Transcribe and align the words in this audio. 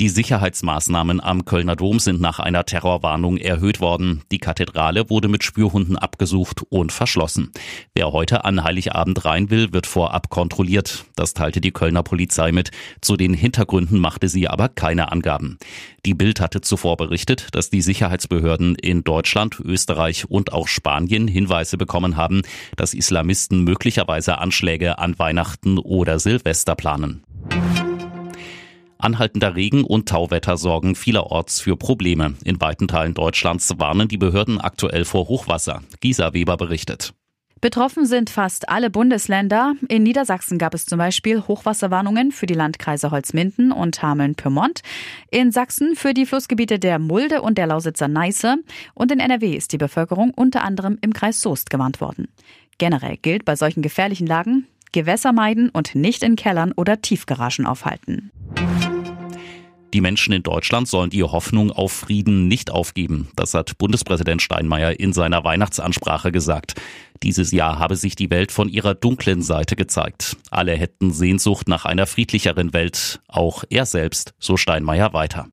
Die 0.00 0.08
Sicherheitsmaßnahmen 0.08 1.20
am 1.20 1.44
Kölner 1.44 1.76
Dom 1.76 1.98
sind 1.98 2.22
nach 2.22 2.38
einer 2.38 2.64
Terrorwarnung 2.64 3.36
erhöht 3.36 3.80
worden. 3.80 4.22
Die 4.32 4.38
Kathedrale 4.38 5.10
wurde 5.10 5.28
mit 5.28 5.44
Spürhunden 5.44 5.98
abgesucht 5.98 6.62
und 6.70 6.90
verschlossen. 6.90 7.52
Wer 7.92 8.10
heute 8.10 8.46
an 8.46 8.64
Heiligabend 8.64 9.26
rein 9.26 9.50
will, 9.50 9.74
wird 9.74 9.86
vorab 9.86 10.30
kontrolliert. 10.30 11.04
Das 11.16 11.34
teilte 11.34 11.60
die 11.60 11.72
Kölner 11.72 12.02
Polizei 12.02 12.50
mit. 12.50 12.70
Zu 13.02 13.18
den 13.18 13.34
Hintergründen 13.34 13.98
machte 13.98 14.30
sie 14.30 14.48
aber 14.48 14.70
keine 14.70 15.12
Angaben. 15.12 15.58
Die 16.06 16.14
Bild 16.14 16.40
hatte 16.40 16.62
zuvor 16.62 16.96
berichtet, 16.96 17.48
dass 17.52 17.68
die 17.68 17.82
Sicherheitsbehörden 17.82 18.76
in 18.76 19.04
Deutschland, 19.04 19.60
Österreich 19.60 20.24
und 20.30 20.54
auch 20.54 20.66
Spanien 20.66 21.28
Hinweise 21.28 21.76
bekommen 21.76 22.16
haben, 22.16 22.40
dass 22.74 22.94
Islamisten 22.94 23.64
möglicherweise 23.64 24.38
Anschläge 24.38 24.98
an 24.98 25.18
Weihnachten 25.18 25.76
oder 25.76 26.18
Silvester 26.18 26.74
planen. 26.74 27.22
Anhaltender 29.00 29.56
Regen 29.56 29.84
und 29.84 30.08
Tauwetter 30.08 30.56
sorgen 30.56 30.94
vielerorts 30.94 31.60
für 31.60 31.76
Probleme. 31.76 32.34
In 32.44 32.60
weiten 32.60 32.88
Teilen 32.88 33.14
Deutschlands 33.14 33.72
warnen 33.78 34.08
die 34.08 34.18
Behörden 34.18 34.60
aktuell 34.60 35.04
vor 35.04 35.28
Hochwasser. 35.28 35.82
Gisa 36.00 36.32
Weber 36.32 36.56
berichtet. 36.56 37.14
Betroffen 37.60 38.06
sind 38.06 38.30
fast 38.30 38.70
alle 38.70 38.88
Bundesländer. 38.88 39.74
In 39.88 40.02
Niedersachsen 40.02 40.56
gab 40.56 40.72
es 40.72 40.86
zum 40.86 40.98
Beispiel 40.98 41.42
Hochwasserwarnungen 41.46 42.32
für 42.32 42.46
die 42.46 42.54
Landkreise 42.54 43.10
Holzminden 43.10 43.70
und 43.70 44.00
Hameln-Pyrmont. 44.02 44.80
In 45.30 45.52
Sachsen 45.52 45.94
für 45.94 46.14
die 46.14 46.24
Flussgebiete 46.24 46.78
der 46.78 46.98
Mulde 46.98 47.42
und 47.42 47.58
der 47.58 47.66
Lausitzer 47.66 48.08
Neiße. 48.08 48.56
Und 48.94 49.12
in 49.12 49.20
NRW 49.20 49.54
ist 49.54 49.72
die 49.72 49.78
Bevölkerung 49.78 50.32
unter 50.34 50.64
anderem 50.64 50.96
im 51.02 51.12
Kreis 51.12 51.42
Soest 51.42 51.68
gewarnt 51.68 52.00
worden. 52.00 52.28
Generell 52.78 53.18
gilt 53.18 53.44
bei 53.44 53.56
solchen 53.56 53.82
gefährlichen 53.82 54.26
Lagen 54.26 54.66
Gewässer 54.92 55.32
meiden 55.32 55.68
und 55.68 55.94
nicht 55.94 56.22
in 56.22 56.36
Kellern 56.36 56.72
oder 56.72 57.00
Tiefgaragen 57.00 57.66
aufhalten. 57.66 58.32
Die 59.92 60.00
Menschen 60.00 60.32
in 60.32 60.44
Deutschland 60.44 60.86
sollen 60.86 61.10
die 61.10 61.24
Hoffnung 61.24 61.72
auf 61.72 61.90
Frieden 61.90 62.46
nicht 62.46 62.70
aufgeben. 62.70 63.28
Das 63.34 63.54
hat 63.54 63.76
Bundespräsident 63.76 64.40
Steinmeier 64.40 65.00
in 65.00 65.12
seiner 65.12 65.42
Weihnachtsansprache 65.42 66.30
gesagt. 66.30 66.74
Dieses 67.24 67.50
Jahr 67.50 67.78
habe 67.80 67.96
sich 67.96 68.14
die 68.14 68.30
Welt 68.30 68.52
von 68.52 68.68
ihrer 68.68 68.94
dunklen 68.94 69.42
Seite 69.42 69.74
gezeigt. 69.74 70.36
Alle 70.50 70.72
hätten 70.72 71.12
Sehnsucht 71.12 71.68
nach 71.68 71.84
einer 71.86 72.06
friedlicheren 72.06 72.72
Welt. 72.72 73.20
Auch 73.26 73.64
er 73.68 73.84
selbst, 73.84 74.32
so 74.38 74.56
Steinmeier 74.56 75.12
weiter. 75.12 75.48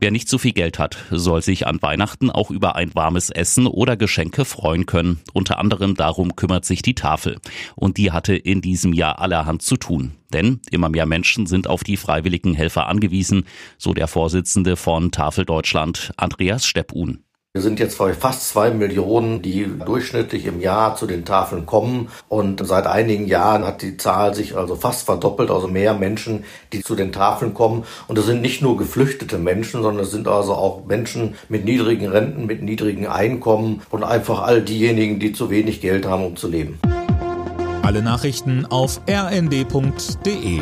Wer 0.00 0.12
nicht 0.12 0.28
so 0.28 0.38
viel 0.38 0.52
Geld 0.52 0.78
hat, 0.78 0.96
soll 1.10 1.42
sich 1.42 1.66
an 1.66 1.82
Weihnachten 1.82 2.30
auch 2.30 2.52
über 2.52 2.76
ein 2.76 2.94
warmes 2.94 3.30
Essen 3.30 3.66
oder 3.66 3.96
Geschenke 3.96 4.44
freuen 4.44 4.86
können. 4.86 5.20
Unter 5.32 5.58
anderem 5.58 5.96
darum 5.96 6.36
kümmert 6.36 6.64
sich 6.64 6.82
die 6.82 6.94
Tafel. 6.94 7.38
Und 7.74 7.96
die 7.96 8.12
hatte 8.12 8.36
in 8.36 8.60
diesem 8.60 8.92
Jahr 8.92 9.18
allerhand 9.18 9.62
zu 9.62 9.76
tun. 9.76 10.12
Denn 10.32 10.60
immer 10.70 10.88
mehr 10.88 11.06
Menschen 11.06 11.46
sind 11.46 11.66
auf 11.66 11.82
die 11.82 11.96
freiwilligen 11.96 12.54
Helfer 12.54 12.86
angewiesen, 12.86 13.44
so 13.76 13.92
der 13.92 14.06
Vorsitzende 14.06 14.76
von 14.76 15.10
Tafel 15.10 15.44
Deutschland, 15.44 16.12
Andreas 16.16 16.64
Steppun. 16.64 17.24
Wir 17.54 17.62
sind 17.62 17.80
jetzt 17.80 17.98
bei 17.98 18.14
fast 18.14 18.46
zwei 18.46 18.70
Millionen, 18.70 19.42
die 19.42 19.66
durchschnittlich 19.84 20.46
im 20.46 20.60
Jahr 20.60 20.94
zu 20.94 21.08
den 21.08 21.24
Tafeln 21.24 21.66
kommen. 21.66 22.08
Und 22.28 22.64
seit 22.64 22.86
einigen 22.86 23.26
Jahren 23.26 23.64
hat 23.64 23.82
die 23.82 23.96
Zahl 23.96 24.32
sich 24.32 24.54
also 24.54 24.76
fast 24.76 25.06
verdoppelt, 25.06 25.50
also 25.50 25.66
mehr 25.66 25.94
Menschen, 25.94 26.44
die 26.72 26.84
zu 26.84 26.94
den 26.94 27.10
Tafeln 27.10 27.54
kommen. 27.54 27.82
Und 28.06 28.16
das 28.16 28.26
sind 28.26 28.42
nicht 28.42 28.62
nur 28.62 28.76
geflüchtete 28.76 29.38
Menschen, 29.38 29.82
sondern 29.82 30.04
es 30.04 30.12
sind 30.12 30.28
also 30.28 30.54
auch 30.54 30.84
Menschen 30.84 31.34
mit 31.48 31.64
niedrigen 31.64 32.08
Renten, 32.08 32.46
mit 32.46 32.62
niedrigen 32.62 33.08
Einkommen 33.08 33.82
und 33.90 34.04
einfach 34.04 34.42
all 34.42 34.62
diejenigen, 34.62 35.18
die 35.18 35.32
zu 35.32 35.50
wenig 35.50 35.80
Geld 35.80 36.06
haben, 36.06 36.26
um 36.26 36.36
zu 36.36 36.46
leben. 36.46 36.78
Alle 37.82 38.02
Nachrichten 38.02 38.66
auf 38.66 39.00
rnd.de 39.08 40.60